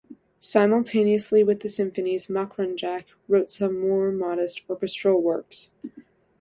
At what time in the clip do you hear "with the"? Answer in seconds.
1.43-1.69